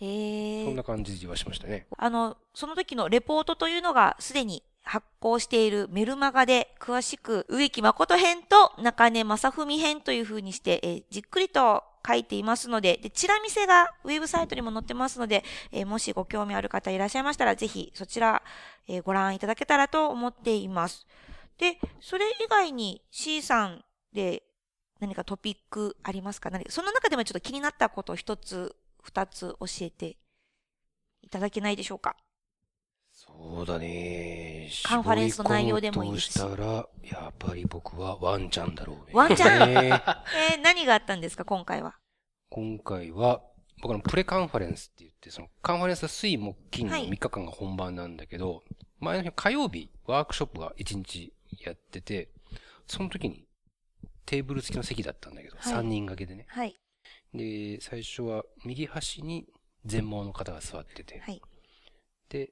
[0.00, 0.82] へえそんな。
[0.82, 1.86] 感じはしましたね。
[1.96, 18.42] あの、その時のレポートというのがすでに発行しているメルマガで詳しく植木誠編と中根正文編という風にして、えーじっくりと書いていますので、で、チラ見せがウェブサイトにも載ってますので、えーもしご興味ある方いらっしゃいましたら、ぜひそちら、
[18.86, 21.04] えーご覧いただけたらと思っています。
[21.58, 24.44] で、それ以外に C さんで
[25.00, 26.50] 何かトピックありますか？
[26.50, 30.16] 何かその中でもちょっと気になったことを一つ、二つ教えて
[31.22, 32.16] いただけないでしょうか？
[33.12, 34.68] そうだね。
[34.84, 39.02] カンファレンスの内容でもいいですししたら、やっぱり僕はワンちゃんだろうね。
[39.12, 39.70] ワンちゃん？
[39.72, 40.02] ね
[40.52, 41.96] えー何があったんですか、今回は？
[42.50, 43.42] 今回は、
[43.80, 48.62] 僕のプレカンファレンスって言って、そのカンファレンスは水木金のはい3日間が本番なんだけど、
[48.98, 51.32] 前の日火曜日、ワークショップが1日
[51.64, 52.28] やってて、
[52.86, 53.46] その時に
[54.26, 56.44] テーブル付きの席だったんだけど、はい3人掛けでね。
[56.48, 56.76] はい。
[57.34, 59.46] で、最初は右端に
[59.84, 61.40] 全盲の方が座ってて、はい。
[62.28, 62.50] で、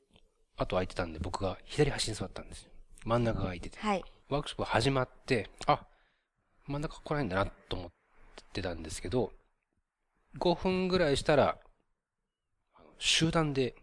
[0.56, 2.70] あと空いてたんで僕が左端に座ったんですよ。
[3.04, 3.78] 真ん中が空いてて。
[3.78, 4.04] はい。
[4.28, 5.86] ワークショップが始まって、あ、
[6.66, 7.90] 真ん中来ないんだなと思っ
[8.52, 9.32] てたんですけど、
[10.38, 11.58] 5分ぐらいしたら、
[12.98, 13.74] 集団で。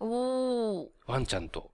[0.00, 1.70] ワンちゃんと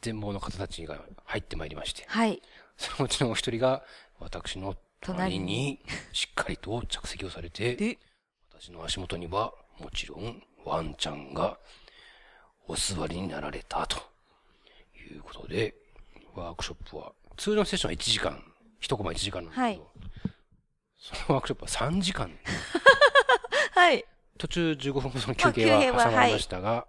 [0.00, 2.40] 全盲の方たちが入ってまいりまして、はい。
[2.76, 3.84] そのうちのお一人が
[4.18, 5.80] 私の隣隣に
[6.12, 7.98] しっかりと着席をされて、で、
[8.50, 11.58] 私の足元にはもちろんワンちゃんが
[12.66, 13.98] お座りになられたと
[14.96, 15.74] いうことで、
[16.34, 18.42] ワークショップは、通常のセッションは1時間、
[18.80, 20.34] 1コマ1時間なんですけど、
[20.98, 22.38] そのワークショップは3時間、
[23.74, 24.04] はい。
[24.36, 26.86] 途中15分ほどの休憩は挟まりましたが、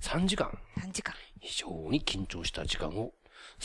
[0.00, 1.14] 3時間、3時間。
[1.40, 3.12] 非常に緊張した時間を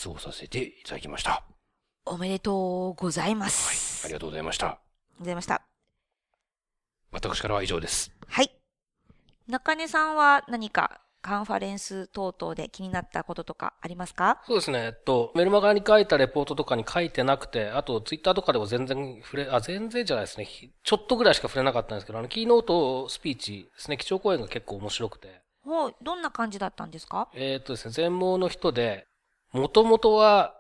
[0.02, 1.44] 過ごさせていただきました。
[2.06, 4.06] おめでとうございまはい、す。
[4.06, 4.80] ありがとうございました。
[5.20, 5.62] ございました。
[7.12, 8.12] 私からは以上です。
[8.28, 8.52] はい。
[9.48, 14.42] 中根さんは何かカンファレンス等々で気になったこととかありますか？
[14.46, 14.88] そうですね。
[14.88, 20.44] えっと、メルマガに書いたレポートとかに書いてなくて、あとツイッターとかでも全然触れ、あ、全然じゃないですね。
[20.44, 23.96] ひちょっとぐらいしか触れなかったんですけど、あの、キーノートスピーチですね。
[23.96, 25.42] 基調講演が結構面白くて。
[25.64, 27.30] ほう、どんな感じだったんですか？
[27.34, 29.08] えーっとですね、全盲の人で、
[29.54, 30.60] もともとは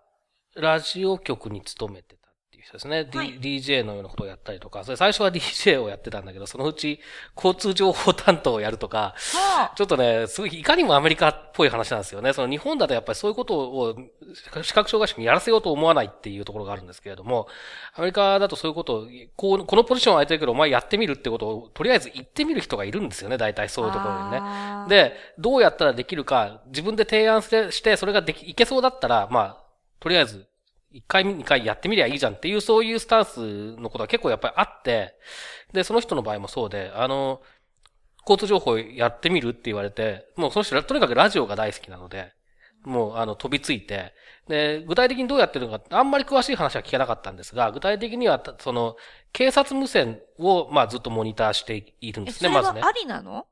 [0.55, 3.05] ラジオ局に勤めてたっていう人ですね。
[3.05, 6.99] D はい DJ のようなことをやったりとか、それ最初は DJ をやってたんだけど、そのうち
[7.35, 12.33] 交通情報担当をやるとか、はちょっとね、すごい、いかにもアメリカっぽい話なんですよね。
[12.33, 13.95] その日本だとやっぱりそういうことを
[14.61, 17.47] 視覚障害者にやらせようと思わないっていうところがあるんですけれども、
[17.95, 24.39] アメリカだとそういうことを、こう、このポジション空いてるけどお前やってみるってことを、とりあえず言ってみる人がいるんですよね、大体そういうところにね。
[24.39, 29.62] ね、で、どうやったらできるか、自分で提案してそれができ、いけそうだったら、まあ、
[30.03, 30.45] とりあえず、
[30.91, 35.15] 一回、二回やってみりゃいいじゃんっていう、そういうスタンスのことが結構やっぱりあって、
[35.71, 37.41] で、その人の場合もそうで、あの、
[38.27, 42.33] 交通情報やってみるって言われて、もうその人、とにかくラジオが大好きなので、
[42.83, 44.13] もう、あの、飛びついて、
[44.49, 48.97] で、具体的にどうやってるのか、あんまり詳しい話は聞けなかったんですが、具体的には、その、
[49.31, 52.81] 警察無線を、まあ、ずっとモニターしているんですね、まずね。
[52.81, 53.47] はありなの？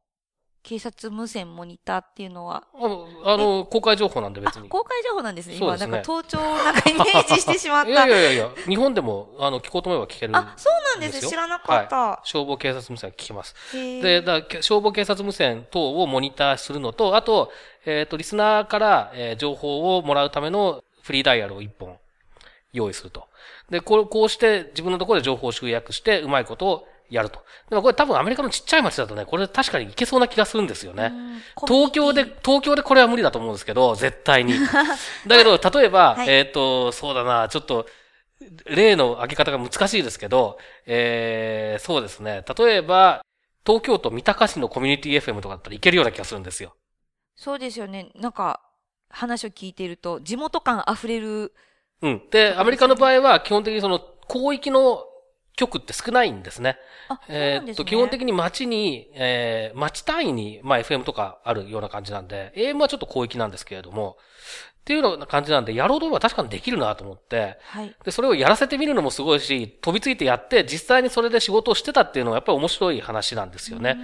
[0.63, 2.63] 警察無線モニターっていうのは。
[2.75, 4.69] ああの、公開情報なんであ別に。
[4.69, 5.59] 公開情報なんですね。
[5.59, 8.15] ねなんか盗聴をなんかイメージしてしまっいやいた。
[8.15, 10.37] やいやいや、日本でも、あの、聞こうと思えば聞ける。
[10.37, 12.21] あ、そうなんです知らなかった。
[12.23, 13.55] 消防警察無線聞きます。
[13.73, 17.51] で、だ消防警察無線等をモニターするのと、あと、
[17.85, 21.97] えっ、と、リスナーから、えー情報をもらうためのフリーダイヤルを一本
[22.73, 23.27] 用意すると。
[23.69, 27.43] で、こう、こうして自分のところで情報を集約して、うまいことをやると。
[27.69, 31.11] でもこれ多分アメリカのちっちゃい町だとね、これ確かにいけそうな気がするんですよね。
[31.13, 31.31] うん
[31.67, 34.53] 東京で、東京でこれは無理だと思うんですけど、絶対に。
[35.27, 37.87] だけど、例えば、はいえっ、と、そうだな、ちょっと、
[38.65, 42.43] 例の上げ方が難しいですけど、えー、そうですね。
[42.57, 43.21] 例えば、
[43.65, 46.75] 東京都三鷹市のコミュニティ FM とかだったらいけるような気がするんですよ。
[47.35, 48.11] そうですよね。
[48.15, 48.61] なんか、
[49.09, 51.53] 話を聞いていると、地元感溢れる。
[52.01, 52.21] うん。
[52.31, 55.03] で、アメリカの場合は基本的にその広域の
[55.55, 56.77] 局って少ないんですね。
[57.27, 57.85] えーっと。
[57.85, 64.17] 基本的に町に、えー、町単位に、まあ FM とかあるような感じなんで、AM はちょっと広域なんですけれども、
[64.81, 67.95] っていうような感じなんで、やろうと思えば確かにできるなと思って、はい。
[68.03, 73.97] で、それをやらせてみるのもすごいし、飛びついてやって、実際にそれで仕事をしてたっていうのはやっぱり面白い話なんですよね。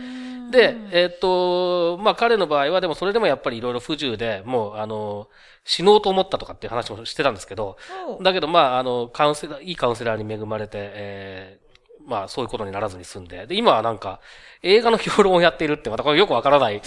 [0.52, 5.30] で、えーっと、まあ彼の場合はでもそれでもやっぱりいろいろ不自由で、もうあの、
[5.68, 7.78] 死のうと思ったとかっていう話もしてたんですけど、
[8.22, 11.68] だけどまああの、カウンセラー、いいカウンセラーに恵まれて、えー
[12.10, 14.22] まあそういうことにならずに済んで、で、今はなんか
[14.64, 16.82] 映画の評論をやっているってまたこれよくわからない、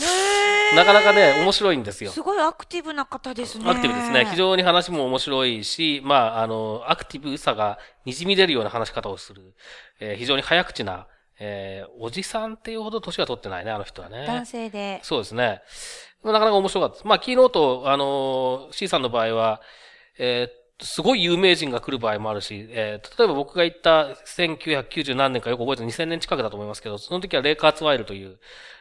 [0.75, 2.11] なかなかね、面白いんですよ。
[2.11, 3.69] すごいアクティブな方ですね。
[3.69, 4.25] アクティブですね。
[4.31, 9.55] 非常に話も面白いし、まあ、あの、アクティブさが滲み出るような話し方をする、
[9.99, 11.07] えー非常に早口な、
[11.38, 14.27] えーおじさんっていうほど年は取ってないね、あの人はね。
[14.27, 15.01] 男性で。
[15.03, 15.61] そうですね。
[16.24, 17.06] なかなか面白かったです。
[17.06, 19.61] まあ、キーノート、あのー C さんの場合は、
[20.18, 28.38] えーすごい有名人が来る場合もあるし、えー例えば僕が行った1990何年かよく覚えてる2000年近くだと思いますけど、その時はレイカーツワイルという、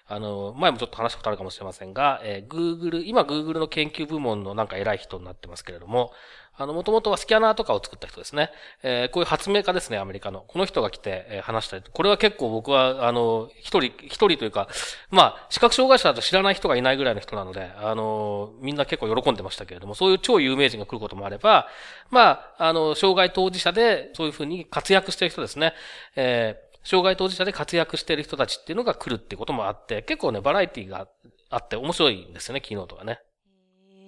[0.07, 6.13] あのー前もちょっと話したことあるかもしれませんが、えー Google、今 Google の研究部門のなんか偉い人になってますけれども、
[6.59, 8.51] あの、もともとはスキャナーとかを作った人ですね。
[8.83, 10.41] えーこういう発明家ですね、アメリカの。
[10.41, 11.83] この人が来て、えー話したり。
[11.91, 14.67] これは結構僕は、あの、一人、一人というか、
[15.09, 21.67] まあ、視覚障害者だと知らない人がいないぐらいの人なので、あの、みんな結構喜んでましたけれども、そういう超有名人が来ることもあれば、
[22.09, 25.73] まあ、あの、障害当事者で、そういうふうに活躍してる人ですね。
[26.15, 31.07] えー障害当事者で活躍してる人たちっていうのが来るってこともあって、結構ね、バラエティが
[31.49, 33.19] あって面白いんですよね、キーノートがね。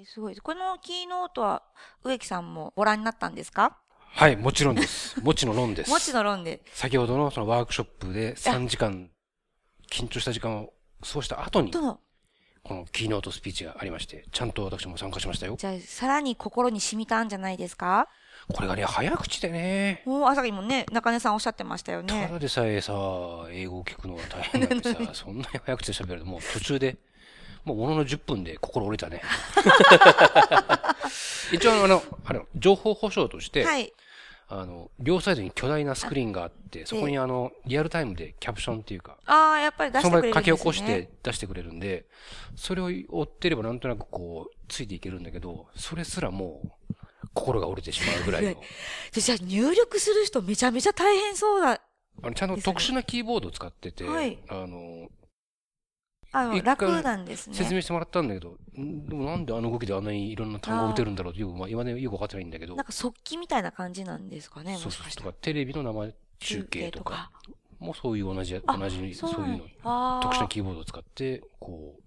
[0.02, 0.36] えーすごい。
[0.38, 1.62] このキーノートは
[2.04, 3.78] 植木さんもご覧になったんですか？
[4.14, 5.20] はい、もちろんです。
[5.24, 5.90] もちの論です。
[5.92, 6.62] もちの論で。
[6.74, 9.10] 先ほどのそのワークショップで3時間、
[9.92, 12.00] 緊張した時間を過ごした後に、こ
[12.74, 15.56] のキーノートスピーチがありまして、ちゃんと私も参加しましたよ。
[15.58, 18.08] じゃあ、さらに心に染みたんじゃないですか？
[18.54, 22.28] これがね、早口でね、もう朝日もね、中根さんおっしゃってましたよたね。
[22.32, 22.94] だでさえさ、
[23.52, 26.98] 英語を聞くのが大変なんでさ、 そんなに早口で喋るともう途中で、
[27.64, 29.22] もうものの10分で心折れたね。
[31.52, 33.94] 一応あの、あの、情報保障として、はい。
[34.54, 40.34] あの、両サイドに巨大なスクリーンがあって、そこにあの、リアルタイムでキャプションっていうか、ああ、やっぱり出しそてくれるね。
[40.34, 42.06] 書き起こして出してくれるんで、
[42.58, 46.94] それを追ってればなんとなくこう、ついていけるんだけど、それすらもう、
[47.34, 48.56] 心が折れてしまうぐらいの。
[49.14, 51.82] でじゃあ入力する人めちゃめちゃ大変そうだ。
[52.24, 55.10] あのちゃんと特殊なキーボードを使ってて、はいあの、
[56.34, 57.56] あの、楽なんですね。
[57.56, 59.06] 説明してもらったんだけど、ん？
[59.06, 62.76] でもなんであの動きであんなにいろんな単語を打てるんだろうってよく、まあ、今ね、よくわかってないんだけど。
[62.76, 67.32] なん、か速記みたいな感じなんですかね、そうそうとかテレビの生中継とか、
[67.80, 69.58] もうそういう同じ、あ同じ、そういうの、
[70.22, 72.02] 特殊なキーボードを使って、こう、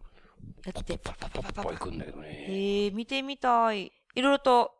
[0.64, 2.28] やって、パッパッパッパッパッ行くんだけどね。
[2.28, 3.92] へえ、見てみたい。
[4.14, 4.72] いろいろと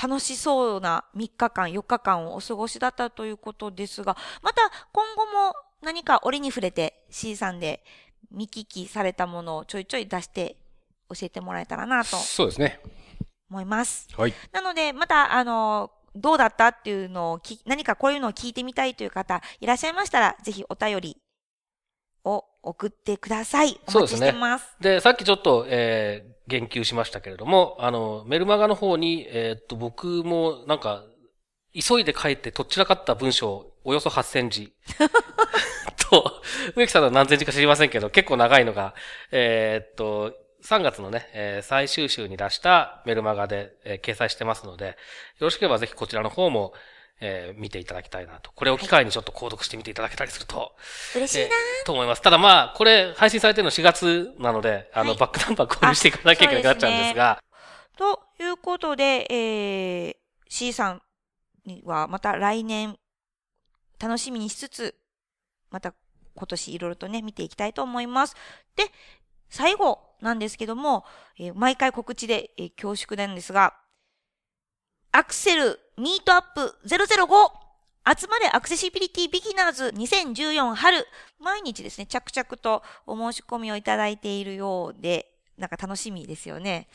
[0.00, 7.84] 楽しそうな3日間、4日間をお過ごしだったということですが、また今後も何か折に触れて C さんで
[8.30, 10.56] 見聞きされたものをちょいちょい出して
[11.08, 12.80] 教えてもらえたらなとそうですね。
[13.48, 14.08] 思います。
[14.16, 14.34] はい。
[14.52, 21.16] なので、また、あの、どうだったっていうのをき、何かこういうのを聞いてみたいという方いらっしゃいましたら、ぜひお便り
[22.24, 23.68] を送ってください。
[23.68, 24.76] お待ちそうですねしてます。
[24.80, 31.04] で、さっきちょっと、えー言及しましたけれども、あの、メルマガの方に、えーっと、僕もなんか、
[31.74, 34.72] 急いで書いてとっちらかった文章、およそ8000字。
[36.76, 38.94] と、植木さんの何千字か知りませんけど、結構長いのが、
[39.32, 44.94] えーっと、3月のね、えー最終週に出したメルマガで、えー掲載してますので、よ
[45.40, 46.72] ろしければぜひこちらの方も、
[47.20, 48.50] えー見ていただきたいなと。
[48.52, 50.72] これを機会にちょっと購読してみていただけたりすると、
[51.14, 52.22] 嬉しいなえーと思います。
[52.22, 57.42] ただまあ、これ配信されてるの4月なので、あの、はいバックナンバー購入していかなきゃいけなくなっちゃうんですが、
[57.96, 60.16] ということで、えー、
[60.48, 61.02] C さん
[61.64, 62.98] にはまた来年
[63.98, 64.94] 楽しみにしつつ、
[65.70, 65.94] また
[66.36, 68.36] 今年いろいろとね、見ていきたいと思います。
[68.76, 68.84] で、
[69.48, 71.04] 最後なんですけども、
[71.38, 73.74] えー毎回告知で、えー恐縮なんですが、
[75.12, 77.66] アクセルミートアップ005
[78.18, 81.04] 集まれアクセシビリティビギナーズ2014春
[81.40, 86.86] 毎日ですね、着々とお申し込みをいただいているようで、なんか楽しみですよね。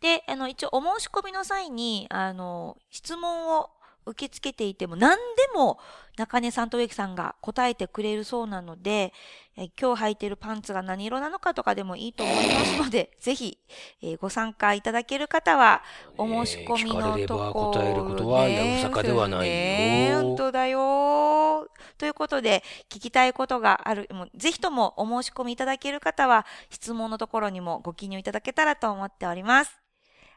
[0.00, 3.70] で、あの、一応お申し込みの際に、あの、質問を
[4.06, 5.22] 受け付けていても何で
[5.54, 5.78] も
[6.16, 9.12] 中根さんと植木さんが答えてくれるそうなので、
[9.56, 13.58] え今日履いてるパンツが何色なのかとかでもいいと思いますので、ぜひ、
[14.02, 15.82] えーご参加いただける方は、
[16.16, 29.80] お申し込みのところ、えー聞かれれば答えることはやぶさかではないよね本当だよということで、聞きたいことがある、もうぜひともお申し込みいただける方は、質問のところにもご記入いただけたらと思っております。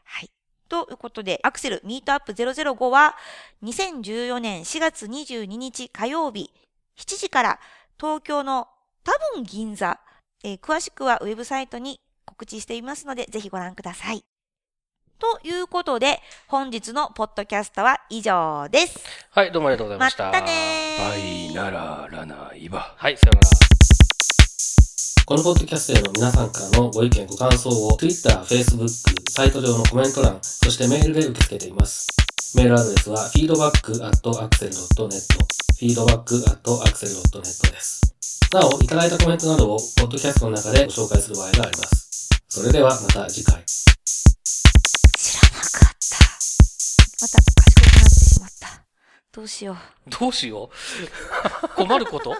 [0.04, 0.37] はい。
[0.68, 3.16] ということで、アクセルミートアップ005は、
[3.62, 6.50] 2014年4月22日火曜日、
[6.98, 7.60] 7時から
[7.98, 8.68] 東京の
[9.04, 9.98] 多分銀座、
[10.44, 14.24] えー詳しくはウェブサイトに告知していますので、ぜひご覧ください。
[15.18, 19.00] ということで、本日のポッドキャストは以上です。
[19.30, 20.30] はい、どうもありがとうございまました。
[20.30, 21.08] たねー。
[21.10, 22.94] バイなららないば。
[22.96, 24.07] はい、さようなら。
[25.28, 28.88] このポッドキャストへの皆さんからのご意見、ご感想を Twitter、Facebook、
[29.28, 32.06] サイト上のコメント欄、そしてメールで受け付けています。
[32.56, 35.20] メールアドレスは feedback.axel.net
[35.78, 38.00] feedback.axel.net です。
[38.54, 42.30] なお、いただいたコメントなどをポッドキャストの中でご紹介する場合があります。
[42.48, 43.62] それではまた次回。
[43.66, 46.24] 知らなかった。
[47.20, 48.82] また賢くなってしまった。
[49.32, 49.76] どうしよう。
[50.08, 50.70] どうしよ
[51.64, 52.34] う困ること？